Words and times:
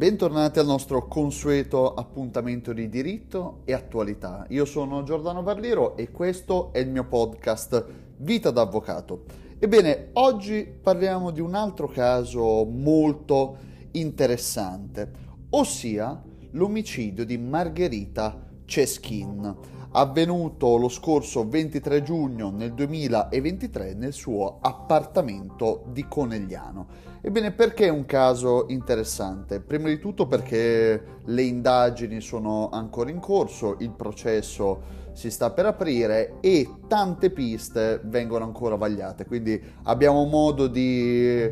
Bentornati 0.00 0.58
al 0.58 0.64
nostro 0.64 1.08
consueto 1.08 1.92
appuntamento 1.92 2.72
di 2.72 2.88
diritto 2.88 3.60
e 3.66 3.74
attualità. 3.74 4.46
Io 4.48 4.64
sono 4.64 5.02
Giordano 5.02 5.42
Barliero 5.42 5.94
e 5.98 6.10
questo 6.10 6.72
è 6.72 6.78
il 6.78 6.88
mio 6.88 7.04
podcast 7.04 7.84
Vita 8.16 8.50
d'Avvocato. 8.50 9.24
Ebbene, 9.58 10.08
oggi 10.14 10.64
parliamo 10.64 11.30
di 11.30 11.42
un 11.42 11.54
altro 11.54 11.86
caso 11.86 12.64
molto 12.64 13.58
interessante, 13.90 15.10
ossia 15.50 16.18
l'omicidio 16.52 17.26
di 17.26 17.36
Margherita 17.36 18.42
Ceschin, 18.64 19.54
avvenuto 19.92 20.76
lo 20.76 20.88
scorso 20.88 21.48
23 21.48 22.02
giugno 22.02 22.50
nel 22.50 22.72
2023 22.74 23.94
nel 23.94 24.12
suo 24.12 24.58
appartamento 24.60 25.84
di 25.88 26.06
Conegliano. 26.08 27.08
Ebbene, 27.22 27.52
perché 27.52 27.86
è 27.86 27.90
un 27.90 28.06
caso 28.06 28.66
interessante? 28.68 29.60
Prima 29.60 29.88
di 29.88 29.98
tutto 29.98 30.26
perché 30.26 31.18
le 31.24 31.42
indagini 31.42 32.20
sono 32.20 32.70
ancora 32.70 33.10
in 33.10 33.20
corso, 33.20 33.76
il 33.80 33.90
processo 33.90 34.98
si 35.12 35.30
sta 35.30 35.50
per 35.50 35.66
aprire 35.66 36.36
e 36.40 36.66
tante 36.86 37.30
piste 37.30 38.00
vengono 38.04 38.44
ancora 38.44 38.76
vagliate, 38.76 39.26
quindi 39.26 39.60
abbiamo 39.82 40.24
modo 40.24 40.66
di 40.66 41.50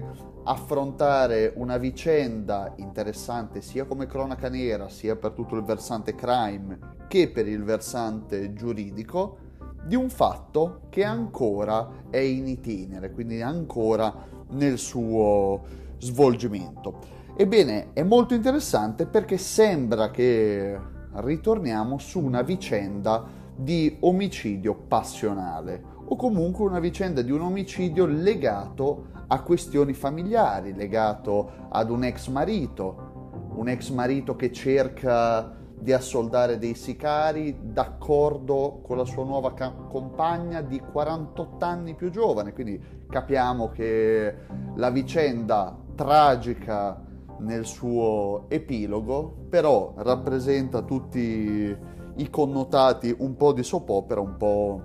affrontare 0.49 1.53
una 1.57 1.77
vicenda 1.77 2.73
interessante 2.77 3.61
sia 3.61 3.85
come 3.85 4.07
cronaca 4.07 4.49
nera, 4.49 4.89
sia 4.89 5.15
per 5.15 5.33
tutto 5.33 5.55
il 5.55 5.63
versante 5.63 6.15
crime 6.15 6.79
che 7.07 7.29
per 7.29 7.47
il 7.47 7.63
versante 7.63 8.55
giuridico 8.55 9.37
di 9.85 9.95
un 9.95 10.09
fatto 10.09 10.87
che 10.89 11.05
ancora 11.05 12.05
è 12.09 12.17
in 12.17 12.47
itinere, 12.47 13.11
quindi 13.13 13.43
ancora 13.43 14.13
nel 14.51 14.79
suo 14.79 15.63
svolgimento. 15.99 17.17
Ebbene, 17.37 17.93
è 17.93 18.03
molto 18.03 18.33
interessante 18.33 19.05
perché 19.05 19.37
sembra 19.37 20.11
che 20.11 20.79
ritorniamo 21.13 21.99
su 21.99 22.21
una 22.21 22.41
vicenda 22.41 23.23
di 23.55 23.99
omicidio 24.01 24.75
passionale 24.75 25.97
o 26.11 26.17
comunque 26.17 26.65
una 26.65 26.81
vicenda 26.81 27.21
di 27.21 27.31
un 27.31 27.43
omicidio 27.43 28.07
legato 28.07 29.09
a 29.27 29.43
questioni 29.43 29.93
familiari, 29.93 30.75
legato 30.75 31.69
ad 31.69 31.91
un 31.91 32.05
ex 32.05 32.29
marito, 32.29 33.51
un 33.55 33.69
ex 33.69 33.91
marito 33.91 34.35
che 34.35 34.51
cerca 34.51 35.55
di 35.81 35.93
assoldare 35.93 36.59
dei 36.59 36.75
sicari 36.75 37.57
d'accordo 37.63 38.81
con 38.83 38.97
la 38.97 39.05
sua 39.05 39.25
nuova 39.25 39.53
ca- 39.53 39.71
compagna 39.71 40.63
di 40.63 40.81
48 40.81 41.65
anni 41.65 41.95
più 41.95 42.11
giovane, 42.11 42.53
quindi 42.53 42.83
capiamo 43.09 43.69
che 43.69 44.35
la 44.75 44.91
vicenda 44.91 45.77
tragica 45.95 47.05
nel 47.41 47.67
suo 47.67 48.47
epilogo 48.49 49.47
però 49.49 49.93
rappresenta 49.99 50.83
tutti 50.83 51.77
i 52.17 52.31
connotati 52.31 53.15
un 53.19 53.37
po' 53.37 53.53
di 53.53 53.63
soap 53.63 53.89
opera, 53.91 54.21
un 54.21 54.37
po' 54.37 54.83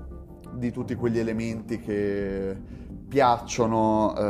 di 0.55 0.71
tutti 0.71 0.95
quegli 0.95 1.19
elementi 1.19 1.79
che 1.79 2.55
piacciono 3.07 4.15
eh, 4.17 4.21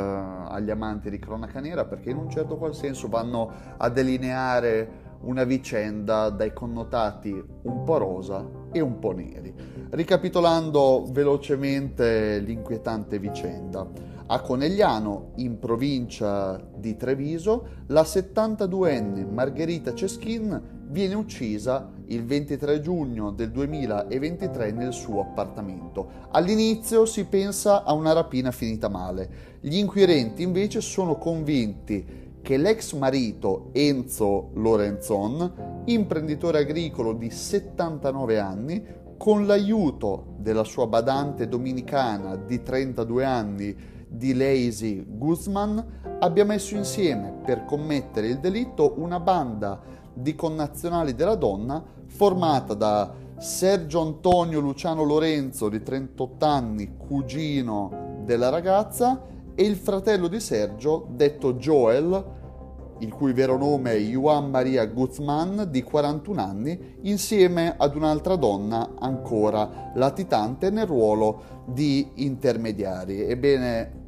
agli 0.49 0.69
amanti 0.69 1.09
di 1.09 1.17
cronaca 1.17 1.59
nera 1.59 1.85
perché 1.85 2.09
in 2.09 2.17
un 2.17 2.29
certo 2.29 2.57
qual 2.57 2.75
senso 2.75 3.07
vanno 3.07 3.49
a 3.77 3.89
delineare 3.89 5.01
una 5.21 5.43
vicenda 5.45 6.29
dai 6.29 6.51
connotati 6.51 7.31
un 7.63 7.83
po' 7.83 7.97
rosa 7.97 8.45
e 8.71 8.81
un 8.81 8.99
po' 8.99 9.11
neri. 9.11 9.53
Ricapitolando 9.89 11.05
velocemente 11.11 12.39
l'inquietante 12.39 13.19
vicenda, 13.19 13.87
a 14.33 14.41
Conegliano, 14.41 15.33
in 15.35 15.59
provincia 15.59 16.59
di 16.75 16.95
Treviso, 16.95 17.67
la 17.87 18.01
72enne 18.01 19.29
Margherita 19.29 19.93
Ceschin 19.93 20.81
viene 20.87 21.13
uccisa 21.13 21.91
il 22.07 22.25
23 22.25 22.81
giugno 22.81 23.29
del 23.29 23.51
2023 23.51 24.71
nel 24.71 24.91
suo 24.91 25.21
appartamento. 25.21 26.09
All'inizio 26.31 27.05
si 27.05 27.25
pensa 27.25 27.83
a 27.83 27.93
una 27.93 28.11
rapina 28.11 28.49
finita 28.49 28.89
male. 28.89 29.57
Gli 29.59 29.77
inquirenti 29.77 30.41
invece 30.41 30.81
sono 30.81 31.19
convinti 31.19 32.39
che 32.41 32.57
l'ex 32.57 32.93
marito 32.93 33.69
Enzo 33.71 34.49
Lorenzon, 34.55 35.83
imprenditore 35.85 36.57
agricolo 36.57 37.13
di 37.13 37.29
79 37.29 38.39
anni, 38.39 38.83
con 39.15 39.45
l'aiuto 39.45 40.33
della 40.39 40.63
sua 40.63 40.87
badante 40.87 41.47
dominicana 41.47 42.35
di 42.35 42.63
32 42.63 43.23
anni, 43.23 43.91
di 44.13 44.35
Lazy 44.35 45.03
Guzman, 45.07 45.83
abbia 46.19 46.45
messo 46.45 46.75
insieme 46.75 47.33
per 47.43 47.65
commettere 47.65 48.27
il 48.27 48.39
delitto 48.39 48.93
una 48.97 49.19
banda 49.19 49.81
di 50.13 50.35
connazionali 50.35 51.15
della 51.15 51.35
donna 51.35 51.83
formata 52.05 52.75
da 52.75 53.11
Sergio 53.37 54.01
Antonio 54.01 54.59
Luciano 54.59 55.03
Lorenzo 55.03 55.67
di 55.67 55.81
38 55.81 56.45
anni, 56.45 56.95
cugino 56.95 58.21
della 58.23 58.49
ragazza, 58.49 59.21
e 59.55 59.63
il 59.63 59.75
fratello 59.75 60.27
di 60.27 60.39
Sergio, 60.39 61.07
detto 61.09 61.55
Joel, 61.55 62.41
il 62.99 63.11
cui 63.11 63.33
vero 63.33 63.57
nome 63.57 63.91
è 63.91 63.99
Juan 63.99 64.49
Maria 64.49 64.85
Guzman, 64.85 65.67
di 65.69 65.81
41 65.81 66.41
anni, 66.41 66.95
insieme 67.01 67.73
ad 67.75 67.95
un'altra 67.95 68.35
donna 68.35 68.93
ancora 68.99 69.91
latitante 69.95 70.69
nel 70.69 70.85
ruolo 70.85 71.63
di 71.65 72.11
intermediari. 72.15 73.23
Ebbene, 73.23 74.02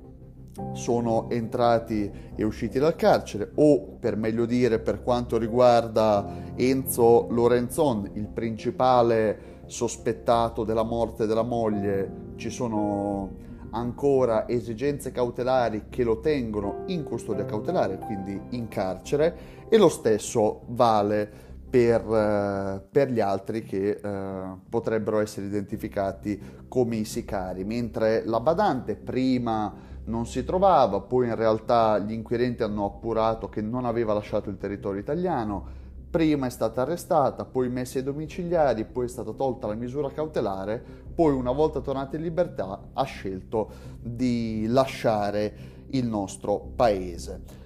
sono 0.73 1.29
entrati 1.29 2.09
e 2.35 2.43
usciti 2.43 2.79
dal 2.79 2.95
carcere 2.95 3.51
o 3.55 3.97
per 3.99 4.15
meglio 4.15 4.45
dire 4.45 4.79
per 4.79 5.03
quanto 5.03 5.37
riguarda 5.37 6.25
Enzo 6.55 7.27
Lorenzon, 7.29 8.11
il 8.13 8.27
principale 8.27 9.53
sospettato 9.65 10.63
della 10.63 10.83
morte 10.83 11.25
della 11.25 11.43
moglie, 11.43 12.33
ci 12.35 12.49
sono 12.49 13.43
ancora 13.71 14.47
esigenze 14.47 15.11
cautelari 15.11 15.85
che 15.89 16.03
lo 16.03 16.21
tengono 16.21 16.83
in 16.87 17.03
custodia 17.03 17.45
cautelare, 17.45 17.97
quindi 17.97 18.39
in 18.51 18.67
carcere, 18.69 19.65
e 19.67 19.77
lo 19.77 19.89
stesso 19.89 20.61
vale 20.67 21.44
per, 21.75 22.05
eh, 22.09 22.87
per 22.89 23.11
gli 23.11 23.19
altri 23.19 23.63
che 23.63 23.99
eh, 24.01 24.43
potrebbero 24.69 25.19
essere 25.19 25.47
identificati 25.47 26.63
come 26.69 26.95
i 26.95 27.03
sicari, 27.03 27.65
mentre 27.65 28.23
la 28.25 28.39
badante 28.39 28.95
prima 28.95 29.73
non 30.05 30.25
si 30.25 30.45
trovava, 30.45 31.01
poi 31.01 31.27
in 31.27 31.35
realtà 31.35 31.99
gli 31.99 32.13
inquirenti 32.13 32.63
hanno 32.63 32.85
appurato 32.85 33.49
che 33.49 33.59
non 33.59 33.83
aveva 33.83 34.13
lasciato 34.13 34.49
il 34.49 34.57
territorio 34.57 35.01
italiano, 35.01 35.65
prima 36.09 36.45
è 36.45 36.49
stata 36.49 36.83
arrestata, 36.83 37.43
poi 37.43 37.67
messa 37.67 37.97
ai 37.97 38.05
domiciliari, 38.05 38.85
poi 38.85 39.07
è 39.07 39.09
stata 39.09 39.33
tolta 39.33 39.67
la 39.67 39.73
misura 39.73 40.09
cautelare, 40.11 40.81
poi 41.13 41.33
una 41.33 41.51
volta 41.51 41.81
tornata 41.81 42.15
in 42.15 42.21
libertà 42.21 42.83
ha 42.93 43.03
scelto 43.03 43.69
di 43.99 44.65
lasciare 44.69 45.53
il 45.87 46.07
nostro 46.07 46.71
paese. 46.73 47.63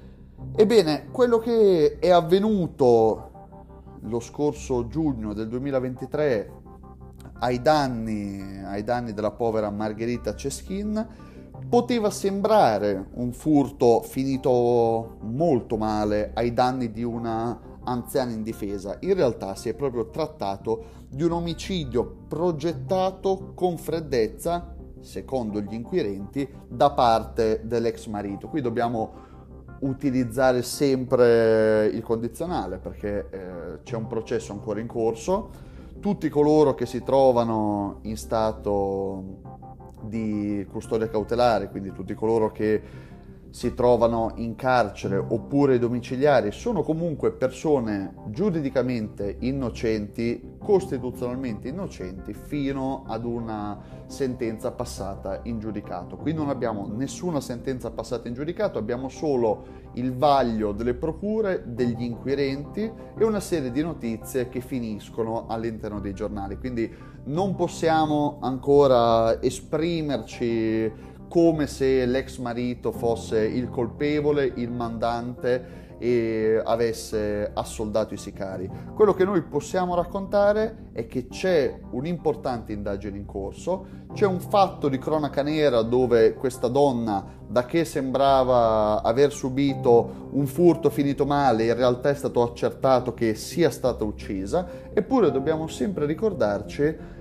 Ebbene, 0.56 1.10
quello 1.12 1.38
che 1.38 2.00
è 2.00 2.10
avvenuto 2.10 3.29
lo 4.02 4.20
scorso 4.20 4.88
giugno 4.88 5.34
del 5.34 5.48
2023 5.48 6.52
ai 7.40 7.62
danni, 7.62 8.62
ai 8.64 8.84
danni 8.84 9.14
della 9.14 9.32
povera 9.32 9.70
Margherita 9.70 10.36
Ceschin 10.36 11.08
poteva 11.68 12.10
sembrare 12.10 13.10
un 13.14 13.32
furto 13.32 14.02
finito 14.02 15.18
molto 15.22 15.78
male 15.78 16.32
ai 16.34 16.54
danni 16.54 16.92
di 16.92 17.04
una 17.04 17.60
anziana 17.84 18.32
in 18.32 18.44
difesa, 18.44 18.98
in 19.02 19.14
realtà 19.14 19.56
si 19.56 19.70
è 19.70 19.74
proprio 19.74 20.10
trattato 20.10 21.08
di 21.10 21.24
un 21.24 21.32
omicidio 21.32 22.24
progettato 22.28 23.52
con 23.56 23.78
freddezza, 23.78 24.76
secondo 25.00 25.62
gli 25.62 25.74
inquirenti, 25.74 26.48
da 26.68 26.92
parte 26.92 27.62
dell'ex 27.64 28.06
marito. 28.08 28.48
Qui 28.48 28.62
dobbiamo 28.62 29.28
utilizzare 29.82 30.62
sempre 30.62 31.86
il 31.88 32.02
condizionale 32.02 32.78
perché 32.78 33.28
eh, 33.30 33.84
c'è 33.84 33.96
un 33.96 34.08
processo 34.08 34.52
ancora 34.52 34.80
in 34.80 34.88
corso. 34.88 35.68
Tutti 36.00 36.30
coloro 36.30 36.76
che 36.76 36.86
si 36.86 37.04
trovano 37.04 38.00
in 38.04 38.16
stato 38.16 39.58
di 40.02 40.66
custodia 40.72 41.10
cautelare, 41.10 41.70
quindi 41.70 41.92
tutti 41.92 42.14
coloro 42.14 42.52
che 42.52 42.82
si 43.52 43.74
trovano 43.74 44.34
in 44.36 44.56
carcere 44.56 45.18
oppure 45.18 45.80
domiciliari 45.80 46.52
sono 46.52 46.84
comunque 46.84 47.32
persone 47.32 48.14
giuridicamente 48.28 49.38
innocenti, 49.40 50.58
costituzionalmente 50.60 51.68
innocenti, 51.68 52.34
fino 52.34 53.06
ad 53.08 53.26
una 53.26 53.80
sentenza 54.06 54.72
passata 54.72 55.40
in 55.44 55.60
giudicato. 55.60 56.18
Qui 56.18 56.34
non 56.34 56.50
abbiamo 56.50 56.88
nessuna 56.88 57.42
sentenza 57.42 57.92
passata 57.92 58.28
in 58.28 58.34
giudicato, 58.34 58.78
abbiamo 58.78 59.10
solo 59.10 59.88
il 59.94 60.16
vaglio 60.16 60.72
delle 60.72 60.94
procure, 60.94 61.64
degli 61.66 62.04
inquirenti 62.04 62.92
e 63.18 63.24
una 63.24 63.40
serie 63.40 63.72
di 63.72 63.82
notizie 63.82 64.50
che 64.50 64.62
finiscono 64.62 65.48
all'interno 65.48 66.00
dei 66.00 66.14
giornali. 66.14 66.58
Quindi 66.58 66.92
non 67.26 67.56
possiamo 67.56 68.38
ancora 68.42 69.42
esprimerci 69.42 70.92
come 71.30 71.68
se 71.68 72.06
l'ex 72.06 72.38
marito 72.40 72.92
fosse 72.92 73.46
il 73.46 73.70
colpevole, 73.70 74.52
il 74.56 74.72
mandante 74.72 75.88
e 76.00 76.62
avesse 76.64 77.52
assoldato 77.54 78.14
i 78.14 78.18
sicari. 78.18 78.70
Quello 78.96 79.14
che 79.14 79.26
noi 79.26 79.42
possiamo 79.44 79.96
raccontare 79.96 80.90
è 80.94 81.06
che 81.08 81.28
c'è 81.28 81.78
un'importante 81.92 82.72
indagine 82.72 83.18
in 83.18 83.26
corso, 83.26 83.86
c'è 84.14 84.26
un 84.26 84.40
fatto 84.40 84.88
di 84.88 84.98
cronaca 84.98 85.44
nera 85.44 85.82
dove 85.82 86.34
questa 86.34 86.68
donna, 86.68 87.24
da 87.46 87.66
che 87.66 87.84
sembrava 87.84 89.04
aver 89.04 89.32
subito 89.32 90.30
un 90.32 90.48
furto 90.48 90.90
finito 90.90 91.26
male, 91.26 91.66
in 91.66 91.76
realtà 91.76 92.10
è 92.10 92.16
stato 92.16 92.42
accertato 92.42 93.14
che 93.14 93.36
sia 93.36 93.70
stata 93.70 94.04
uccisa, 94.04 94.68
eppure 94.94 95.32
dobbiamo 95.32 95.68
sempre 95.68 96.06
ricordarci 96.06 97.18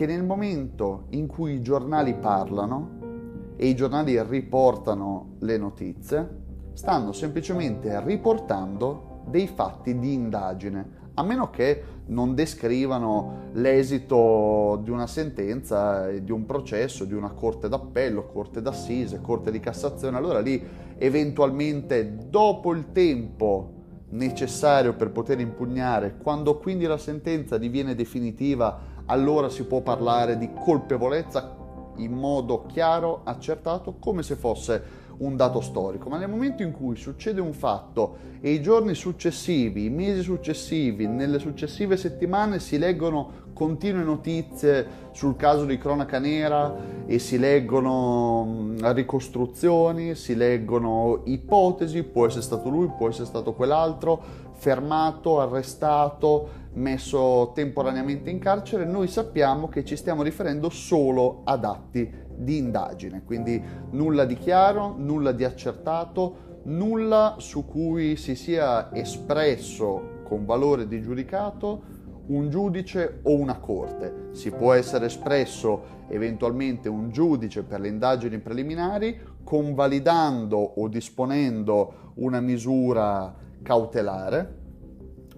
che 0.00 0.06
nel 0.06 0.24
momento 0.24 1.08
in 1.10 1.26
cui 1.26 1.56
i 1.56 1.60
giornali 1.60 2.14
parlano 2.14 3.52
e 3.56 3.66
i 3.66 3.74
giornali 3.74 4.18
riportano 4.22 5.32
le 5.40 5.58
notizie, 5.58 6.26
stanno 6.72 7.12
semplicemente 7.12 8.02
riportando 8.02 9.24
dei 9.26 9.46
fatti 9.46 9.98
di 9.98 10.14
indagine, 10.14 11.10
a 11.12 11.22
meno 11.22 11.50
che 11.50 11.82
non 12.06 12.34
descrivano 12.34 13.50
l'esito 13.52 14.80
di 14.82 14.88
una 14.88 15.06
sentenza, 15.06 16.08
di 16.08 16.32
un 16.32 16.46
processo, 16.46 17.04
di 17.04 17.12
una 17.12 17.32
corte 17.32 17.68
d'appello, 17.68 18.24
corte 18.24 18.62
d'assise, 18.62 19.20
corte 19.20 19.50
di 19.50 19.60
Cassazione, 19.60 20.16
allora 20.16 20.40
lì 20.40 20.66
eventualmente 20.96 22.16
dopo 22.26 22.72
il 22.72 22.90
tempo 22.92 23.74
necessario 24.12 24.94
per 24.94 25.10
poter 25.10 25.40
impugnare, 25.40 26.16
quando 26.16 26.56
quindi 26.58 26.86
la 26.86 26.96
sentenza 26.96 27.58
diviene 27.58 27.94
definitiva, 27.94 28.98
allora 29.06 29.48
si 29.48 29.64
può 29.64 29.80
parlare 29.80 30.38
di 30.38 30.50
colpevolezza 30.52 31.56
in 31.96 32.12
modo 32.12 32.66
chiaro, 32.66 33.20
accertato, 33.24 33.96
come 33.98 34.22
se 34.22 34.34
fosse 34.36 35.08
un 35.18 35.36
dato 35.36 35.60
storico, 35.60 36.08
ma 36.08 36.16
nel 36.16 36.30
momento 36.30 36.62
in 36.62 36.72
cui 36.72 36.96
succede 36.96 37.40
un 37.40 37.52
fatto 37.52 38.16
e 38.40 38.52
i 38.52 38.62
giorni 38.62 38.94
successivi, 38.94 39.84
i 39.84 39.90
mesi 39.90 40.22
successivi, 40.22 41.06
nelle 41.06 41.38
successive 41.38 41.98
settimane 41.98 42.58
si 42.58 42.78
leggono 42.78 43.48
continue 43.52 44.02
notizie 44.02 44.86
sul 45.10 45.36
caso 45.36 45.66
di 45.66 45.76
cronaca 45.76 46.18
nera 46.18 46.74
e 47.04 47.18
si 47.18 47.38
leggono 47.38 48.72
ricostruzioni, 48.80 50.14
si 50.14 50.34
leggono 50.34 51.20
ipotesi, 51.24 52.02
può 52.02 52.26
essere 52.26 52.42
stato 52.42 52.70
lui, 52.70 52.90
può 52.96 53.10
essere 53.10 53.26
stato 53.26 53.52
quell'altro, 53.52 54.48
fermato, 54.60 55.40
arrestato, 55.40 56.58
messo 56.74 57.52
temporaneamente 57.54 58.28
in 58.28 58.38
carcere, 58.38 58.84
noi 58.84 59.08
sappiamo 59.08 59.68
che 59.68 59.86
ci 59.86 59.96
stiamo 59.96 60.22
riferendo 60.22 60.68
solo 60.68 61.40
ad 61.44 61.64
atti 61.64 62.12
di 62.36 62.58
indagine, 62.58 63.22
quindi 63.24 63.60
nulla 63.92 64.26
di 64.26 64.36
chiaro, 64.36 64.94
nulla 64.98 65.32
di 65.32 65.44
accertato, 65.44 66.58
nulla 66.64 67.36
su 67.38 67.64
cui 67.64 68.16
si 68.16 68.34
sia 68.34 68.94
espresso 68.94 70.18
con 70.24 70.44
valore 70.44 70.86
di 70.86 71.00
giudicato 71.00 71.98
un 72.26 72.50
giudice 72.50 73.20
o 73.22 73.34
una 73.34 73.58
corte. 73.58 74.28
Si 74.32 74.50
può 74.50 74.74
essere 74.74 75.06
espresso 75.06 76.04
eventualmente 76.08 76.88
un 76.88 77.10
giudice 77.10 77.62
per 77.62 77.80
le 77.80 77.88
indagini 77.88 78.38
preliminari 78.38 79.18
convalidando 79.42 80.56
o 80.58 80.86
disponendo 80.86 82.12
una 82.16 82.40
misura 82.40 83.39
cautelare 83.62 84.58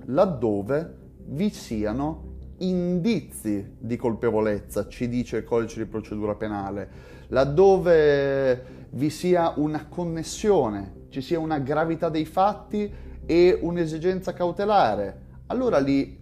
laddove 0.06 0.96
vi 1.26 1.50
siano 1.50 2.30
indizi 2.58 3.76
di 3.78 3.96
colpevolezza, 3.96 4.88
ci 4.88 5.08
dice 5.08 5.38
il 5.38 5.44
codice 5.44 5.82
di 5.82 5.88
procedura 5.88 6.34
penale, 6.34 6.90
laddove 7.28 8.80
vi 8.90 9.10
sia 9.10 9.54
una 9.56 9.86
connessione, 9.88 11.06
ci 11.08 11.20
sia 11.20 11.38
una 11.38 11.58
gravità 11.58 12.08
dei 12.08 12.24
fatti 12.24 12.92
e 13.24 13.58
un'esigenza 13.60 14.32
cautelare, 14.32 15.20
allora 15.46 15.78
lì 15.78 16.18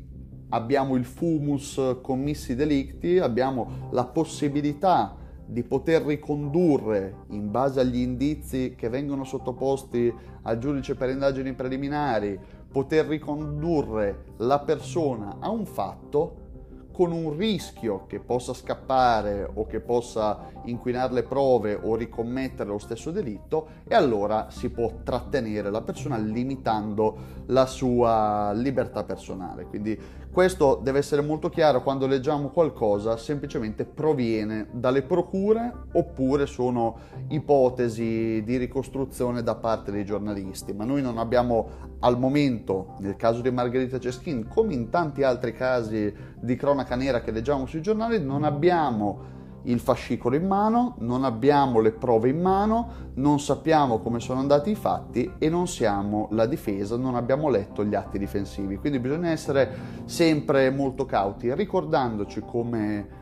abbiamo 0.51 0.97
il 0.97 1.05
fumus 1.05 1.99
commissi 2.01 2.55
delicti, 2.55 3.19
abbiamo 3.19 3.89
la 3.91 4.05
possibilità 4.05 5.17
di 5.51 5.65
poter 5.65 6.03
ricondurre 6.03 7.25
in 7.31 7.51
base 7.51 7.81
agli 7.81 7.99
indizi 7.99 8.75
che 8.77 8.89
vengono 8.89 9.25
sottoposti 9.25 10.13
al 10.43 10.59
giudice 10.59 10.95
per 10.95 11.11
indagini 11.11 11.55
preliminari 11.55 12.39
poter 12.71 13.07
ricondurre 13.07 14.27
la 14.39 14.61
persona 14.61 15.39
a 15.41 15.51
un 15.51 15.67
fatto 15.67 16.49
con 16.93 17.13
un 17.13 17.37
rischio 17.37 18.05
che 18.07 18.21
possa 18.21 18.53
scappare 18.53 19.49
o 19.55 19.67
che 19.67 19.81
possa 19.81 20.51
inquinare 20.65 21.15
le 21.15 21.23
prove 21.23 21.79
o 21.81 21.97
ricommettere 21.97 22.69
lo 22.69 22.79
stesso 22.79 23.11
delitto 23.11 23.69
e 23.89 23.95
allora 23.95 24.49
si 24.51 24.71
può 24.71 24.93
trattenere 25.03 25.71
la 25.71 25.81
persona 25.81 26.19
limitando 26.19 27.17
la 27.47 27.67
sua 27.67 28.53
libertà 28.53 29.03
personale. 29.05 29.65
Quindi 29.65 29.99
questo 30.33 30.79
deve 30.81 30.99
essere 30.99 31.23
molto 31.23 31.49
chiaro 31.49 31.83
quando 31.83 32.07
leggiamo 32.07 32.51
qualcosa, 32.51 33.17
semplicemente 33.17 33.85
proviene 33.85 34.69
dalle 34.71 35.03
procure 35.03 35.73
oppure 35.93 36.47
sono 36.47 36.99
ipotesi 37.29 38.41
di 38.45 38.57
ricostruzione 38.57 39.43
da 39.43 39.57
parte 39.57 39.91
dei 39.91 40.05
giornalisti, 40.05 40.73
ma 40.73 40.85
noi 40.85 41.03
non 41.03 41.19
abbiamo 41.19 41.89
al 42.01 42.17
momento, 42.17 42.95
nel 43.01 43.17
caso 43.17 43.41
di 43.41 43.51
Margherita 43.51 43.99
Ceschin, 43.99 44.47
come 44.47 44.73
in 44.73 44.89
tanti 44.89 45.25
altri 45.25 45.53
casi 45.53 46.15
di 46.39 46.55
cronaca 46.55 46.95
nera 46.95 47.21
che 47.21 47.33
leggiamo 47.33 47.67
sui 47.67 47.83
giornali, 47.83 48.23
non 48.23 48.45
abbiamo 48.45 49.39
il 49.65 49.81
fascicolo 49.81 50.37
in 50.37 50.47
mano, 50.47 50.95
non 50.99 51.25
abbiamo 51.25 51.81
le 51.81 51.93
prove 51.93 52.29
in 52.29 52.41
mano, 52.41 53.09
non 53.15 53.41
sappiamo 53.41 53.99
come 53.99 54.21
sono 54.21 54.41
andati 54.41 54.71
i 54.71 54.75
fatti 54.75 55.35
e 55.39 55.49
non 55.49 55.67
siamo 55.69 56.29
la 56.31 56.47
difesa, 56.47 56.97
non 56.97 57.15
abbiamo 57.15 57.49
letto 57.49 57.85
gli 57.85 57.95
atti 57.95 58.19
difensivi. 58.19 58.77
Quindi 58.77 58.99
bisogna 58.99 59.31
essere 59.31 59.71
sempre 60.05 60.71
molto 60.71 61.05
cauti, 61.05 61.53
ricordandoci 61.55 62.41
come 62.41 63.19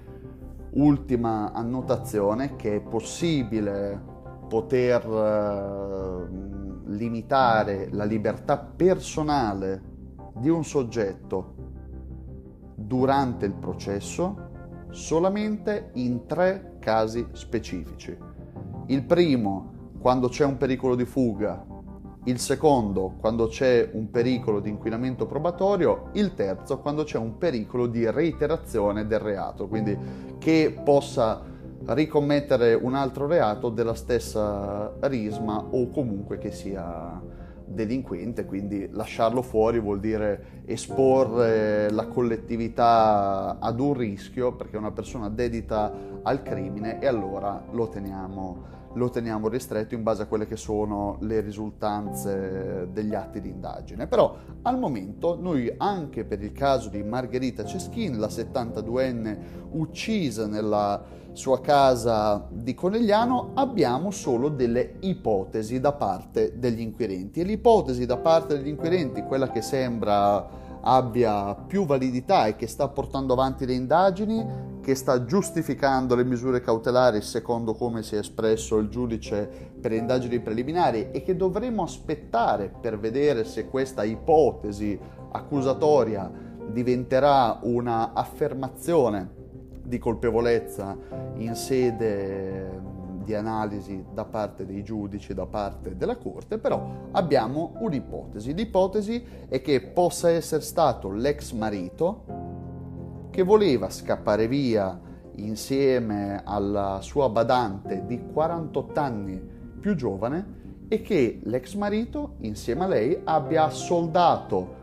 ultima 0.71 1.53
annotazione 1.53 2.57
che 2.57 2.77
è 2.77 2.81
possibile 2.81 4.17
poter 4.49 5.05
eh, 5.07 6.29
limitare 6.91 7.89
la 7.91 8.05
libertà 8.05 8.59
personale 8.59 9.83
di 10.35 10.49
un 10.49 10.65
soggetto 10.65 11.55
durante 12.75 13.45
il 13.45 13.55
processo 13.55 14.48
solamente 14.91 15.91
in 15.95 16.27
tre 16.27 16.77
casi 16.79 17.27
specifici. 17.33 18.17
Il 18.87 19.05
primo, 19.05 19.93
quando 20.01 20.29
c'è 20.29 20.45
un 20.45 20.57
pericolo 20.57 20.95
di 20.95 21.05
fuga, 21.05 21.65
il 22.25 22.39
secondo, 22.39 23.15
quando 23.21 23.47
c'è 23.47 23.89
un 23.93 24.11
pericolo 24.11 24.61
di 24.61 24.69
inquinamento 24.69 25.27
probatorio, 25.27 26.11
il 26.13 26.35
terzo, 26.35 26.79
quando 26.79 27.05
c'è 27.05 27.17
un 27.17 27.39
pericolo 27.39 27.87
di 27.87 28.09
reiterazione 28.11 29.07
del 29.07 29.21
reato, 29.21 29.67
quindi 29.67 29.97
che 30.39 30.79
possa 30.85 31.43
ricommettere 31.87 32.75
un 32.75 32.95
altro 32.95 33.27
reato 33.27 33.71
della 33.71 33.95
stessa 33.95 34.93
risma 35.01 35.69
o 35.71 35.91
comunque 35.91 36.39
che 36.39 36.51
sia 36.51 37.21
delinquente, 37.69 38.45
quindi 38.45 38.89
lasciarlo 38.91 39.43
fuori 39.43 39.79
vuol 39.79 40.01
dire 40.01 40.63
esporre 40.65 41.91
la 41.91 42.07
collettività 42.07 43.59
ad 43.61 43.81
un 43.81 43.95
rischio 43.95 44.55
perché 44.55 44.77
è 44.77 44.79
una 44.79 44.93
persona 44.93 45.29
dedita 45.29 45.93
al 46.23 46.43
crimine 46.43 47.01
e 47.01 47.07
allora 47.07 47.63
lo 47.71 47.89
teniamo, 47.89 48.77
lo 48.99 49.09
teniamo 49.09 49.49
ristretto 49.49 49.95
in 49.95 50.03
base 50.03 50.23
a 50.23 50.27
quelle 50.27 50.47
che 50.47 50.57
sono 50.57 51.17
le 51.21 51.41
risultanze 51.41 52.89
degli 52.93 53.15
atti 53.15 53.41
di 53.41 53.49
indagine. 53.49 54.07
Però 54.07 54.37
al 54.63 54.79
momento 54.79 55.39
noi 55.41 55.73
anche 55.79 56.25
per 56.25 56.43
il 56.43 56.53
caso 56.53 56.91
di 56.91 57.03
Margherita 57.03 57.65
Ceschin, 57.65 58.19
la 58.19 58.27
72enne 58.27 59.39
uccisa 59.71 60.47
nella 60.47 61.03
sua 61.33 61.61
casa 61.61 62.49
di 62.51 62.75
Conegliano 62.75 63.53
abbiamo 63.55 64.11
solo 64.11 64.49
delle 64.49 64.97
ipotesi 65.01 65.79
da 65.79 65.93
parte 65.93 66.59
degli 66.59 66.81
inquirenti 66.81 67.41
e 67.41 67.45
l'ipotesi 67.45 68.07
da 68.07 68.17
parte 68.17 68.57
degli 68.57 68.69
inquirenti, 68.69 69.23
quella 69.23 69.49
che 69.49 69.63
sembra 69.63 70.67
abbia 70.81 71.55
più 71.55 71.87
validità 71.87 72.47
e 72.47 72.57
che 72.57 72.67
sta 72.67 72.89
portando 72.89 73.35
avanti 73.35 73.67
le 73.67 73.75
indagini, 73.75 74.68
che 74.89 74.95
sta 74.95 75.23
giustificando 75.27 76.15
le 76.15 76.25
misure 76.25 76.63
cautelari 76.63 77.21
secondo 77.21 77.75
come 77.75 78.03
si 78.03 78.15
è 78.15 78.21
espresso 78.21 78.79
il 78.79 78.89
giudice 78.89 79.47
per 79.79 79.93
indagini 79.93 80.41
preliminari 80.41 81.11
e 81.11 81.23
che 81.23 81.37
dovremo 81.37 81.83
aspettare 81.83 82.73
per 82.81 82.99
vedere 82.99 83.45
se 83.45 83.69
questa 83.69 84.03
ipotesi 84.03 84.99
accusatoria 85.33 86.33
diventerà 86.73 87.59
una 87.65 88.15
affermazione 88.15 89.29
di 89.83 89.99
colpevolezza 89.99 90.97
in 91.35 91.55
sede 91.55 92.81
di 93.25 93.35
analisi 93.35 94.03
da 94.11 94.25
parte 94.25 94.65
dei 94.65 94.83
giudici, 94.83 95.35
da 95.35 95.45
parte 95.45 95.99
della 95.99 96.17
Corte, 96.17 96.57
però 96.57 97.11
abbiamo 97.11 97.75
un'ipotesi. 97.81 98.55
L'ipotesi 98.55 99.23
è 99.51 99.61
che 99.61 99.83
possa 99.83 100.31
essere 100.31 100.63
stato 100.63 101.11
l'ex 101.11 101.53
marito 101.53 102.38
che 103.39 103.45
voleva 103.45 103.89
scappare 103.89 104.49
via 104.49 105.01
insieme 105.37 106.43
alla 106.45 106.99
sua 107.03 107.29
badante 107.29 108.03
di 108.05 108.21
48 108.33 108.99
anni 108.99 109.41
più 109.79 109.95
giovane 109.95 110.87
e 110.89 111.03
che 111.03 111.39
l'ex 111.45 111.75
marito, 111.75 112.35
insieme 112.41 112.83
a 112.83 112.89
lei, 112.89 113.17
abbia 113.23 113.67
assoldato 113.67 114.75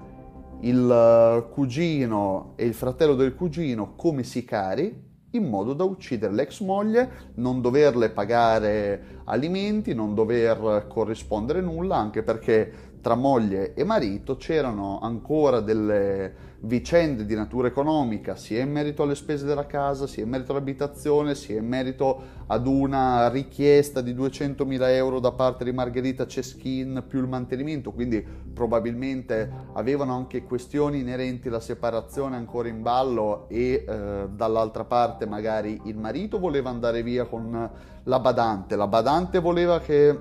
il 0.62 1.50
cugino 1.52 2.54
e 2.56 2.64
il 2.64 2.74
fratello 2.74 3.16
del 3.16 3.36
cugino 3.36 3.94
come 3.98 4.24
sicari 4.24 5.04
in 5.32 5.50
modo 5.50 5.74
da 5.74 5.84
uccidere 5.84 6.32
l'ex 6.32 6.62
moglie, 6.62 7.34
non 7.36 7.60
doverle 7.60 8.12
pagare 8.12 9.22
alimenti, 9.26 9.94
non 9.94 10.14
dover 10.14 10.86
corrispondere 10.88 11.62
nulla, 11.62 11.98
anche 11.98 12.24
perché 12.24 12.94
tra 13.06 13.14
moglie 13.14 13.76
e 13.76 13.84
marito 13.84 14.36
c'erano 14.36 15.00
ancora 15.00 15.60
delle 15.60 16.54
vicende 16.62 17.28
di 17.28 17.36
natura 17.36 17.68
economica, 17.68 18.36
sia 18.36 18.64
in 18.64 18.72
merito 18.72 19.04
alle 19.04 19.14
spese 19.14 19.46
della 19.46 19.68
casa, 19.68 20.08
sia 20.08 20.24
in 20.24 20.30
merito 20.30 20.54
all'abitazione, 20.54 21.36
sia 21.36 21.60
in 21.60 21.68
merito 21.68 22.20
ad 22.48 22.66
una 22.66 23.30
richiesta 23.30 24.02
di 24.02 24.16
200.000 24.16 24.90
euro 24.90 25.20
da 25.20 25.32
parte 25.32 25.64
di 25.64 25.72
Margherita 25.72 26.26
Ceschin 26.26 27.04
più 27.08 27.20
il 27.20 27.28
mantenimento, 27.28 27.92
quindi 27.92 28.26
probabilmente 28.52 29.52
avevano 29.74 30.16
anche 30.16 30.44
questioni 30.44 31.02
inerenti 31.02 31.50
alla 31.50 31.60
separazione 31.60 32.36
ancora 32.36 32.70
in 32.70 32.82
ballo 32.82 33.48
e 33.50 33.86
eh, 33.88 34.28
dall'altra 34.32 34.84
parte 34.84 35.28
magari 35.28 35.80
il 35.84 35.98
marito 35.98 36.40
voleva 36.40 36.72
andare 36.72 37.04
via 37.04 37.26
con 37.26 37.70
la 38.06 38.20
badante, 38.20 38.76
la 38.76 38.88
badante 38.88 39.40
voleva 39.40 39.80
che 39.80 40.20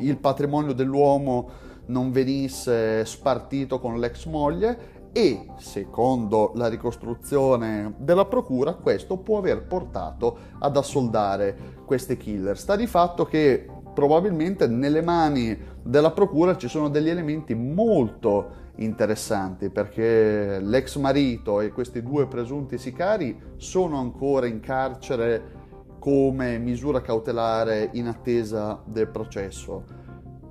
il 0.00 0.18
patrimonio 0.18 0.72
dell'uomo 0.72 1.66
non 1.86 2.10
venisse 2.10 3.04
spartito 3.04 3.80
con 3.80 3.98
l'ex 3.98 4.26
moglie 4.26 4.96
e, 5.12 5.46
secondo 5.56 6.52
la 6.54 6.68
ricostruzione 6.68 7.94
della 7.98 8.26
procura, 8.26 8.74
questo 8.74 9.16
può 9.18 9.38
aver 9.38 9.62
portato 9.66 10.36
ad 10.58 10.76
assoldare 10.76 11.56
queste 11.84 12.16
killer. 12.16 12.58
Sta 12.58 12.76
di 12.76 12.86
fatto 12.86 13.24
che 13.24 13.66
probabilmente 13.94 14.66
nelle 14.66 15.02
mani 15.02 15.58
della 15.82 16.10
procura 16.10 16.56
ci 16.56 16.68
sono 16.68 16.88
degli 16.88 17.08
elementi 17.08 17.54
molto 17.54 18.66
interessanti 18.76 19.70
perché 19.70 20.60
l'ex 20.60 20.96
marito 20.96 21.60
e 21.60 21.72
questi 21.72 22.02
due 22.02 22.26
presunti 22.26 22.78
sicari 22.78 23.36
sono 23.56 23.98
ancora 23.98 24.46
in 24.46 24.60
carcere 24.60 25.57
come 26.08 26.56
misura 26.56 27.02
cautelare 27.02 27.90
in 27.92 28.06
attesa 28.06 28.80
del 28.86 29.08
processo. 29.08 29.84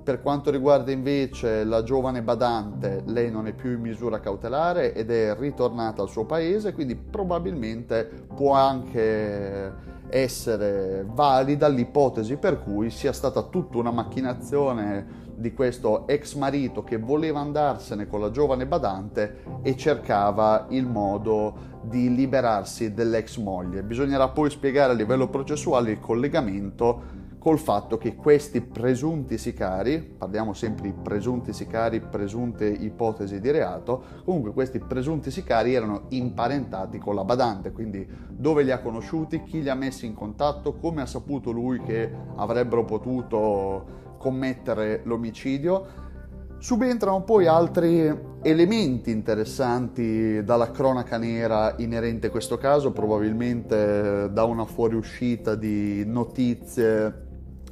Per 0.04 0.22
quanto 0.22 0.52
riguarda 0.52 0.92
invece 0.92 1.64
la 1.64 1.82
giovane 1.82 2.22
badante, 2.22 3.02
lei 3.06 3.28
non 3.28 3.48
è 3.48 3.52
più 3.52 3.72
in 3.72 3.80
misura 3.80 4.20
cautelare 4.20 4.94
ed 4.94 5.10
è 5.10 5.34
ritornata 5.36 6.00
al 6.00 6.10
suo 6.10 6.26
paese, 6.26 6.72
quindi 6.72 6.94
probabilmente 6.94 8.08
può 8.36 8.52
anche 8.52 9.72
essere 10.08 11.04
valida 11.04 11.66
l'ipotesi 11.66 12.36
per 12.36 12.62
cui 12.62 12.90
sia 12.90 13.12
stata 13.12 13.42
tutta 13.42 13.78
una 13.78 13.90
macchinazione 13.90 15.26
di 15.38 15.54
questo 15.54 16.06
ex 16.08 16.34
marito 16.34 16.82
che 16.82 16.98
voleva 16.98 17.40
andarsene 17.40 18.06
con 18.08 18.20
la 18.20 18.30
giovane 18.30 18.66
badante 18.66 19.44
e 19.62 19.76
cercava 19.76 20.66
il 20.70 20.86
modo 20.86 21.76
di 21.82 22.14
liberarsi 22.14 22.92
dell'ex 22.92 23.36
moglie. 23.38 23.82
Bisognerà 23.82 24.28
poi 24.28 24.50
spiegare 24.50 24.92
a 24.92 24.96
livello 24.96 25.28
processuale 25.28 25.92
il 25.92 26.00
collegamento 26.00 27.26
col 27.38 27.58
fatto 27.58 27.98
che 27.98 28.16
questi 28.16 28.60
presunti 28.60 29.38
sicari, 29.38 30.00
parliamo 30.00 30.52
sempre 30.52 30.88
di 30.88 30.92
presunti 30.92 31.52
sicari, 31.52 32.00
presunte 32.00 32.66
ipotesi 32.66 33.40
di 33.40 33.50
reato, 33.52 34.02
comunque 34.24 34.52
questi 34.52 34.80
presunti 34.80 35.30
sicari 35.30 35.72
erano 35.72 36.06
imparentati 36.08 36.98
con 36.98 37.14
la 37.14 37.24
badante, 37.24 37.70
quindi 37.70 38.06
dove 38.28 38.64
li 38.64 38.72
ha 38.72 38.80
conosciuti, 38.80 39.44
chi 39.44 39.62
li 39.62 39.68
ha 39.68 39.74
messi 39.74 40.04
in 40.04 40.14
contatto, 40.14 40.74
come 40.74 41.00
ha 41.00 41.06
saputo 41.06 41.52
lui 41.52 41.80
che 41.80 42.12
avrebbero 42.36 42.84
potuto 42.84 44.06
commettere 44.18 45.00
l'omicidio. 45.04 46.06
Subentrano 46.58 47.22
poi 47.22 47.46
altri 47.46 48.12
elementi 48.42 49.10
interessanti 49.10 50.42
dalla 50.42 50.70
cronaca 50.70 51.16
nera 51.16 51.74
inerente 51.78 52.26
a 52.26 52.30
questo 52.30 52.58
caso, 52.58 52.90
probabilmente 52.90 54.28
da 54.30 54.44
una 54.44 54.64
fuoriuscita 54.64 55.54
di 55.54 56.04
notizie 56.04 57.26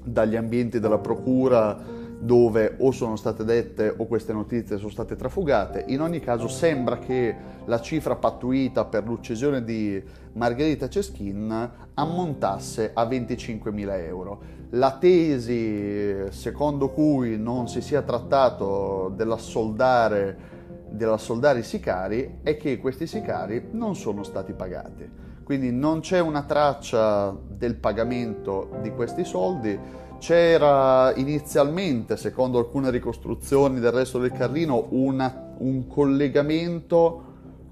dagli 0.05 0.37
ambienti 0.37 0.79
della 0.79 0.99
procura 0.99 1.96
dove 2.19 2.77
o 2.79 2.91
sono 2.91 3.17
state 3.17 3.45
dette 3.45 3.93
o 3.97 4.07
queste 4.07 4.33
notizie 4.33 4.79
sono 4.79 4.91
state 4.91 5.17
trafugate. 5.17 5.85
In 5.89 6.01
ogni 6.01 6.21
caso 6.21 6.49
sembra 6.49 6.99
che 6.99 7.35
la 7.65 7.81
cifra 7.81 8.17
pattuita 8.17 8.85
per 8.85 9.05
l'uccisione 9.05 9.63
di 9.63 10.03
Margherita 10.33 10.89
Ceschin 10.89 11.71
ammontasse 11.95 12.91
a 12.95 13.05
25.000 13.05 14.05
euro. 14.05 14.41
La 14.71 14.97
tesi 14.99 16.31
secondo 16.31 16.91
cui 16.91 17.39
non 17.39 17.69
si 17.69 17.81
sia 17.81 18.03
trattato 18.03 19.13
dell'assoldare, 19.15 20.39
dell'assoldare 20.89 21.61
i 21.61 21.65
sicari 21.65 22.39
è 22.43 22.57
che 22.57 22.79
questi 22.79 23.07
sicari 23.07 23.69
non 23.73 23.95
sono 23.95 24.23
stati 24.23 24.53
pagati 24.53 25.27
quindi 25.47 25.71
non 25.71 26.01
c'è 26.01 26.19
una 26.19 26.43
traccia 26.43 27.33
del 27.47 27.77
pagamento 27.77 28.79
di 28.83 28.91
questi 28.91 29.25
soldi. 29.25 29.79
C'era 30.19 31.15
inizialmente, 31.17 32.17
secondo 32.17 32.59
alcune 32.59 32.91
ricostruzioni 32.91 33.81
del 33.81 33.93
resto 33.93 34.19
del 34.19 34.33
Carlino, 34.33 34.87
una, 34.91 35.55
un 35.59 35.87
collegamento 35.87 37.27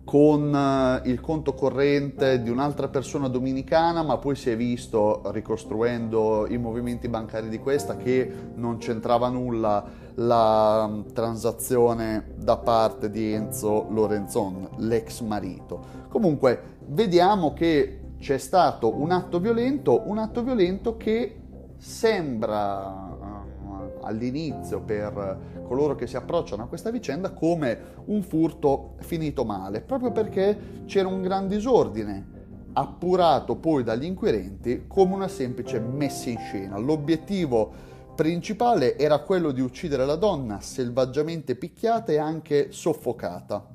con 0.05 0.55
eh, 0.55 1.09
il 1.09 1.21
conto 1.21 1.55
corrente 1.55 2.43
di 2.43 2.51
un'altra 2.51 2.89
persona 2.89 3.29
dominicana, 3.29 4.03
ma 4.03 4.19
poi 4.19 4.37
si 4.37 4.51
è 4.51 4.57
visto, 4.57 5.23
ricostruendo 5.33 6.47
i 6.49 6.59
movimenti 6.59 7.09
bancari 7.09 7.49
di 7.49 7.59
questa, 7.59 7.97
che 7.97 8.31
non 8.55 8.77
c'entrava 8.77 9.29
nulla 9.29 9.85
la 10.17 10.87
mm, 10.87 11.13
transazione 11.13 12.35
da 12.37 12.59
parte 12.59 13.11
di 13.11 13.33
Enzo 13.33 13.87
Lorenzon, 13.91 14.69
l'ex 14.77 15.21
marito. 15.23 16.03
Comunque, 16.09 16.77
vediamo 16.89 17.55
che 17.55 18.01
c'è 18.19 18.39
stato 18.39 19.01
un 19.01 19.11
atto 19.11 19.41
violento, 19.41 20.03
un 20.05 20.19
atto 20.19 20.43
violento 20.43 20.97
che 20.97 21.41
sembra 21.85 22.89
uh, 22.89 23.99
all'inizio 24.01 24.81
per 24.81 25.63
coloro 25.67 25.95
che 25.95 26.07
si 26.07 26.17
approcciano 26.17 26.63
a 26.63 26.67
questa 26.67 26.91
vicenda 26.91 27.33
come 27.33 27.79
un 28.07 28.23
furto 28.23 28.95
finito 29.01 29.45
male, 29.45 29.83
proprio 29.83 30.11
perché 30.11 30.83
c'era 30.87 31.09
un 31.09 31.21
gran 31.21 31.47
disordine 31.47 32.33
appurato 32.73 33.57
poi 33.57 33.85
dagli 33.85 34.05
inquirenti 34.05 34.85
come 34.89 35.15
una 35.15 35.29
semplice 35.29 35.79
messa 35.79 36.31
in 36.31 36.39
scena. 36.39 36.79
L'obiettivo 36.79 37.71
principale 38.17 38.97
era 38.97 39.19
quello 39.19 39.51
di 39.51 39.61
uccidere 39.61 40.07
la 40.07 40.17
donna 40.17 40.61
selvaggiamente 40.61 41.55
picchiata 41.55 42.13
e 42.13 42.17
anche 42.17 42.73
soffocata. 42.73 43.69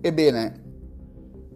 Ebbene, 0.00 0.62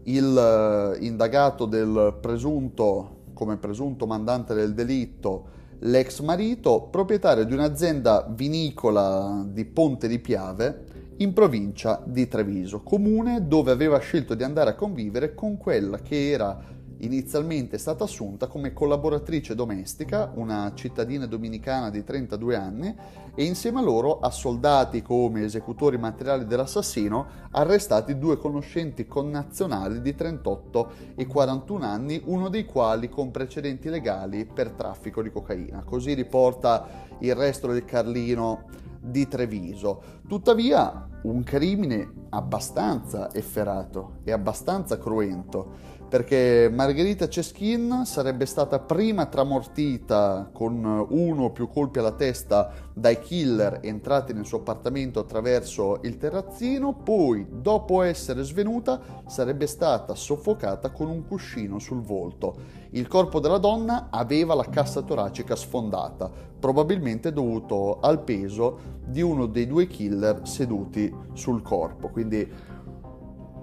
il 0.05 0.95
eh, 1.01 1.05
indagato 1.05 1.65
del 1.65 2.19
presunto, 2.21 3.17
come 3.39 3.57
presunto 3.57 4.05
mandante 4.05 4.53
del 4.53 4.75
delitto, 4.75 5.45
l'ex 5.83 6.19
marito, 6.23 6.89
proprietario 6.91 7.45
di 7.45 7.53
un'azienda 7.53 8.27
vinicola 8.29 9.47
di 9.47 9.65
Ponte 9.65 10.09
di 10.09 10.19
Piave 10.19 11.13
in 11.19 11.33
provincia 11.33 12.03
di 12.05 12.27
Treviso, 12.27 12.83
comune 12.83 13.47
dove 13.47 13.71
aveva 13.71 14.01
scelto 14.01 14.35
di 14.35 14.43
andare 14.43 14.71
a 14.71 14.75
convivere 14.75 15.37
con 15.37 15.57
quella 15.57 15.99
che 15.99 16.31
era 16.31 16.61
inizialmente 16.99 17.77
è 17.77 17.79
stata 17.79 18.05
assunta 18.05 18.47
come 18.47 18.73
collaboratrice 18.73 19.55
domestica, 19.55 20.31
una 20.35 20.73
cittadina 20.75 21.27
dominicana 21.27 21.91
di 21.91 22.03
32 22.03 22.57
anni, 22.57 22.95
e 23.35 23.45
insieme 23.45 23.79
a 23.79 23.83
loro 23.83 24.19
a 24.19 24.31
soldati 24.31 25.03
come 25.03 25.45
esecutori 25.45 25.97
materiali 25.97 26.45
dell'assassino 26.45 27.27
arrestati 27.53 28.19
due 28.19 28.37
conoscenti 28.37 29.07
connazionali 29.07 30.01
di 30.01 30.15
38 30.15 30.91
e 31.15 31.27
41 31.27 31.85
anni, 31.85 32.21
uno 32.25 32.49
dei 32.49 32.65
quali 32.65 33.09
con 33.09 33.31
precedenti 33.31 33.89
legali 33.89 34.45
per 34.45 34.71
traffico 34.71 35.23
di 35.23 35.31
cocaina. 35.31 35.85
Così 35.85 36.15
riporta 36.15 37.07
il 37.21 37.35
resto 37.35 37.69
del 37.69 37.85
Carlino 37.85 38.65
di 39.01 39.29
Treviso. 39.29 40.03
Tuttavia, 40.27 41.07
un 41.23 41.43
crimine 41.43 42.27
abbastanza 42.31 43.33
efferato 43.33 44.19
e 44.25 44.33
abbastanza 44.33 44.99
cruento 44.99 45.97
perché 46.09 46.71
Margherita 46.73 47.29
Ceschin 47.29 48.03
sarebbe 48.07 48.47
stata 48.47 48.79
prima 48.79 49.27
tramortita 49.27 50.49
con 50.53 51.07
uno 51.11 51.45
o 51.45 51.51
più 51.51 51.69
colpi 51.69 51.99
alla 51.99 52.13
testa 52.13 52.73
dai 52.95 53.21
killer 53.21 53.81
entrati 53.83 54.33
nel 54.33 54.47
suo 54.47 54.59
appartamento 54.59 55.21
attraverso 55.21 56.01
il 56.03 56.17
terrazzino, 56.17 56.95
poi 56.95 57.47
dopo 57.51 58.01
essere 58.01 58.43
svenuta 58.43 59.01
sarebbe 59.27 59.67
stata 59.67 60.15
soffocata 60.15 60.91
con 60.91 61.09
un 61.09 61.27
cuscino 61.27 61.79
sul 61.79 62.01
volto. 62.01 62.57
Il 62.91 63.07
corpo 63.07 63.39
della 63.39 63.59
donna 63.59 64.09
aveva 64.11 64.55
la 64.55 64.65
cassa 64.65 65.03
toracica 65.03 65.55
sfondata, 65.55 66.31
probabilmente 66.59 67.33
dovuto 67.33 68.01
al 68.01 68.23
peso 68.23 68.97
di 69.05 69.21
uno 69.21 69.45
dei 69.45 69.67
due 69.67 69.87
killer 69.87 70.41
seduti 70.45 71.15
sul 71.35 71.61
corpo, 71.61 72.09
quindi 72.09 72.51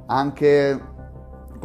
anche 0.07 0.93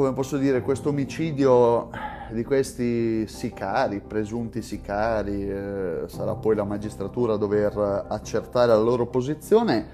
come 0.00 0.14
posso 0.14 0.38
dire, 0.38 0.62
questo 0.62 0.88
omicidio 0.88 1.90
di 2.30 2.42
questi 2.42 3.26
sicari, 3.26 4.00
presunti 4.00 4.62
sicari, 4.62 5.46
eh, 5.46 6.04
sarà 6.06 6.34
poi 6.36 6.56
la 6.56 6.64
magistratura 6.64 7.34
a 7.34 7.36
dover 7.36 8.06
accertare 8.08 8.68
la 8.68 8.78
loro 8.78 9.08
posizione, 9.08 9.86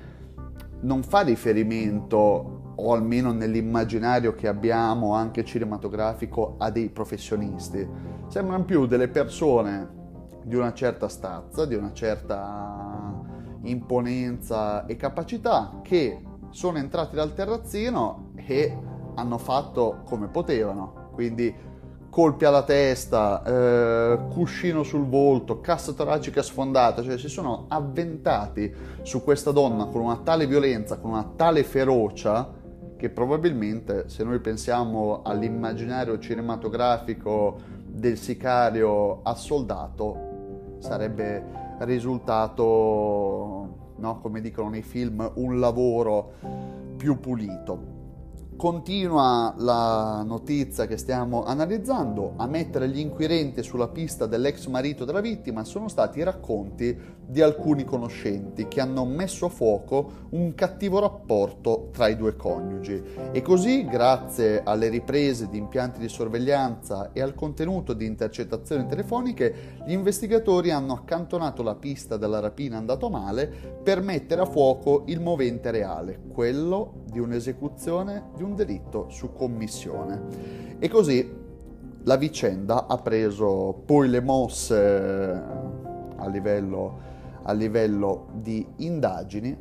non 0.83 1.03
fa 1.03 1.23
riferimento, 1.23 2.75
o 2.77 2.93
almeno 2.93 3.33
nell'immaginario 3.33 4.37
che 4.37 4.47
abbiamo 4.47 5.13
anche 5.15 5.45
cinematografico, 5.45 6.55
a 6.59 6.71
dei 6.71 6.89
professionisti. 6.89 7.85
Sembrano 8.29 8.63
più 8.63 8.87
delle 8.87 9.09
persone 9.09 9.89
di 10.45 10.55
una 10.55 10.73
certa 10.73 11.09
stazza, 11.09 11.67
di 11.67 11.75
una 11.75 11.93
certa 11.93 13.25
imponenza 13.63 14.87
e 14.87 14.95
capacità 14.95 15.81
che 15.83 16.23
sono 16.51 16.79
entrati 16.79 17.17
dal 17.17 17.35
terrazzino 17.35 18.31
e 18.37 18.95
hanno 19.17 19.39
fatto 19.39 20.03
come 20.05 20.29
potevano. 20.29 21.11
Quindi 21.13 21.55
colpi 22.09 22.47
alla 22.47 22.63
testa, 22.63 23.43
eh, 23.45 24.19
cuscino 24.31 24.83
sul 24.83 25.05
volto, 25.05 25.61
cassa 25.61 25.93
toracica 25.93 26.41
sfondata, 26.43 27.03
cioè 27.03 27.19
si 27.19 27.29
sono 27.29 27.67
avventati 27.69 28.73
su 29.03 29.23
questa 29.23 29.51
donna 29.51 29.85
con 29.85 30.01
una 30.01 30.17
tale 30.25 30.47
violenza, 30.47 30.97
con 30.99 31.11
una 31.11 31.31
tale 31.37 31.63
ferocia, 31.63 32.51
che 32.97 33.11
probabilmente 33.11 34.09
se 34.09 34.25
noi 34.25 34.39
pensiamo 34.39 35.21
all'immaginario 35.25 36.19
cinematografico 36.19 37.59
del 37.87 38.17
sicario 38.17 39.21
assoldato, 39.23 40.79
sarebbe 40.79 41.45
risultato, 41.81 42.65
no, 43.97 44.21
come 44.23 44.41
dicono 44.41 44.71
nei 44.71 44.81
film, 44.81 45.31
un 45.35 45.61
lavoro 45.61 46.33
più 46.97 47.21
pulito. 47.21 47.96
Continua 48.57 49.55
la 49.59 50.23
notizia 50.23 50.87
che 50.87 50.97
stiamo 50.97 51.45
analizzando 51.45 52.33
a 52.37 52.47
mettere 52.47 52.89
gli 52.89 52.99
inquirenti 52.99 53.63
sulla 53.63 53.89
pista 53.89 54.25
dell'ex 54.25 54.67
marito 54.69 55.05
della 55.05 55.21
vittima 55.21 55.63
sono 55.63 55.89
stati 55.89 56.21
i 56.21 56.23
racconti 56.23 56.99
di 57.29 57.43
alcuni 57.43 57.85
conoscenti 57.85 58.67
che 58.67 58.81
hanno 58.81 59.05
messo 59.05 59.47
a 59.47 59.49
fuoco 59.51 60.29
un 60.31 60.55
cattivo 60.55 61.01
rapporto 61.01 61.91
tra 61.93 62.09
i 62.09 62.17
due 62.17 62.35
coniugi. 62.35 63.03
E 63.33 63.43
così 63.43 63.85
grazie 63.85 64.63
alle 64.65 64.89
riprese 64.89 65.49
di 65.49 65.59
impianti 65.59 65.99
di 66.01 66.09
sorveglianza 66.09 67.13
e 67.13 67.21
al 67.21 67.35
contenuto 67.35 67.93
di 67.93 68.07
intercettazioni 68.07 68.87
telefoniche 68.87 69.75
gli 69.85 69.93
investigatori 69.93 70.71
hanno 70.71 70.95
accantonato 70.95 71.63
la 71.63 71.75
pista 71.75 72.17
della 72.17 72.41
rapina 72.41 72.79
andato 72.79 73.11
male 73.11 73.47
per 73.83 74.01
mettere 74.01 74.41
a 74.41 74.47
fuoco 74.47 75.03
il 75.07 75.21
movente 75.21 75.71
reale, 75.71 76.21
quello 76.33 77.03
di 77.05 77.19
un'esecuzione 77.19 78.31
di 78.37 78.43
un 78.43 78.46
delitto 78.55 79.09
su 79.09 79.33
commissione. 79.33 80.77
E 80.79 80.89
così 80.89 81.45
la 82.03 82.17
vicenda 82.17 82.87
ha 82.87 82.99
preso 82.99 83.83
poi 83.85 84.09
le 84.09 84.21
mosse 84.21 85.43
a 86.17 86.29
livello, 86.29 86.99
a 87.43 87.53
livello 87.53 88.29
di 88.35 88.65
indagini 88.77 89.57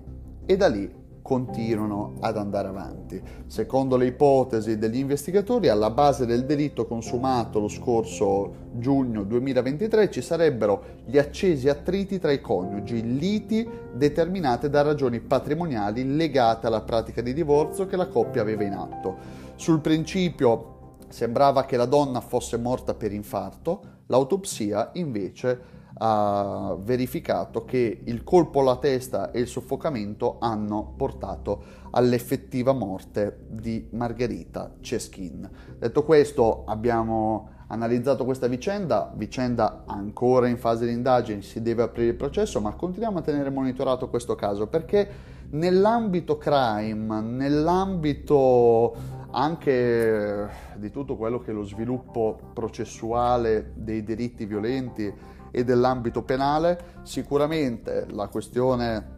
e 0.45 0.55
da 0.55 0.67
lì 0.67 1.03
continuano 1.25 2.17
ad 2.20 2.38
andare 2.38 2.67
avanti. 2.67 3.20
Secondo 3.48 3.98
le 3.98 4.05
ipotesi 4.05 4.77
degli 4.77 5.00
investigatori, 5.00 5.70
alla 5.70 5.89
base 5.89 6.27
del 6.27 6.46
delitto 6.46 6.86
consumato 6.86 7.60
lo 7.60 7.67
scorso 7.67 8.67
giugno 8.74 9.24
2023 9.24 10.12
ci 10.12 10.22
sarebbero 10.22 10.84
gli 11.03 11.17
accesi 11.17 11.67
attriti 11.67 12.20
tra 12.20 12.32
i 12.32 12.39
coniugi, 12.39 13.17
liti 13.17 13.67
determinate 13.91 14.70
da 14.70 14.84
ragioni 14.84 15.20
patrimoniali 15.20 16.15
legate 16.15 16.67
alla 16.67 16.82
pratica 16.82 17.24
di 17.24 17.34
divorzio 17.34 17.88
che 17.88 17.96
la 17.96 18.08
coppia 18.08 18.41
aveva 18.41 18.63
in 18.63 18.74
atto. 18.74 19.17
Sul 19.55 19.79
principio 19.79 20.98
sembrava 21.10 21.65
che 21.65 21.75
la 21.75 21.86
donna 21.86 22.22
fosse 22.22 22.58
morta 22.58 22.94
per 22.94 23.12
infarto, 23.12 23.82
l'autopsia 24.05 24.91
invece 24.94 25.84
ha 25.97 26.75
verificato 26.79 27.63
che 27.63 28.01
il 28.03 28.23
colpo 28.23 28.59
alla 28.59 28.77
testa 28.77 29.31
e 29.31 29.39
il 29.39 29.48
soffocamento 29.48 30.37
hanno 30.39 30.93
portato 30.98 31.83
all'effettiva 31.91 32.74
morte 32.74 33.46
di 33.48 33.87
Margherita 33.91 34.74
Ceschin. 34.81 35.50
Detto 35.77 36.03
questo, 36.03 36.63
abbiamo 36.65 37.50
analizzato 37.67 38.25
questa 38.25 38.48
vicenda, 38.48 39.11
vicenda 39.15 39.83
ancora 39.85 40.48
in 40.48 40.57
fase 40.57 40.85
di 40.85 40.91
indagine, 40.91 41.41
si 41.41 41.61
deve 41.61 41.83
aprire 41.83 42.09
il 42.09 42.15
processo, 42.15 42.59
ma 42.59 42.74
continuiamo 42.74 43.20
a 43.20 43.22
tenere 43.22 43.50
monitorato 43.50 44.09
questo 44.09 44.35
caso 44.35 44.67
perché 44.67 45.33
nell'ambito 45.51 46.37
crime, 46.37 47.22
nell'ambito 47.22 48.93
anche 49.31 50.50
di 50.75 50.91
tutto 50.91 51.15
quello 51.15 51.39
che 51.39 51.51
è 51.51 51.53
lo 51.53 51.63
sviluppo 51.63 52.37
processuale 52.53 53.72
dei 53.75 54.03
diritti 54.03 54.46
violenti, 54.46 55.13
e 55.55 55.63
dell'ambito 55.63 56.22
penale, 56.22 57.00
sicuramente 57.03 58.07
la 58.09 58.27
questione 58.27 59.13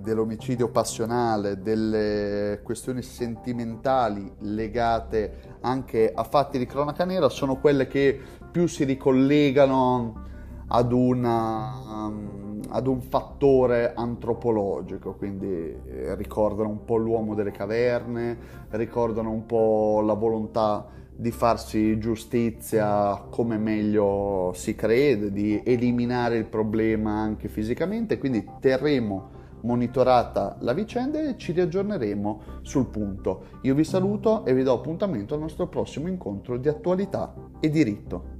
dell'omicidio 0.00 0.70
passionale, 0.70 1.60
delle 1.60 2.60
questioni 2.62 3.02
sentimentali 3.02 4.32
legate 4.38 5.58
anche 5.60 6.10
a 6.14 6.24
fatti 6.24 6.56
di 6.56 6.64
cronaca 6.64 7.04
nera 7.04 7.28
sono 7.28 7.56
quelle 7.56 7.86
che 7.86 8.18
più 8.50 8.66
si 8.66 8.84
ricollegano 8.84 10.22
ad, 10.68 10.90
una, 10.90 12.06
um, 12.06 12.62
ad 12.70 12.86
un 12.86 13.02
fattore 13.02 13.92
antropologico, 13.94 15.12
quindi 15.16 15.46
eh, 15.46 16.14
ricordano 16.14 16.70
un 16.70 16.82
po' 16.86 16.96
l'uomo 16.96 17.34
delle 17.34 17.50
caverne, 17.50 18.38
ricordano 18.70 19.30
un 19.30 19.44
po' 19.44 20.00
la 20.00 20.14
volontà 20.14 21.02
di 21.16 21.30
farsi 21.30 21.98
giustizia 21.98 23.26
come 23.30 23.56
meglio 23.56 24.52
si 24.54 24.74
crede, 24.74 25.32
di 25.32 25.62
eliminare 25.64 26.36
il 26.36 26.46
problema 26.46 27.12
anche 27.12 27.48
fisicamente, 27.48 28.18
quindi 28.18 28.44
terremo 28.60 29.30
monitorata 29.62 30.56
la 30.60 30.72
vicenda 30.72 31.20
e 31.20 31.36
ci 31.38 31.52
riaggiorneremo 31.52 32.42
sul 32.62 32.86
punto. 32.86 33.44
Io 33.62 33.74
vi 33.74 33.84
saluto 33.84 34.44
e 34.44 34.54
vi 34.54 34.62
do 34.62 34.74
appuntamento 34.74 35.34
al 35.34 35.40
nostro 35.40 35.68
prossimo 35.68 36.08
incontro 36.08 36.58
di 36.58 36.68
attualità 36.68 37.34
e 37.60 37.70
diritto. 37.70 38.32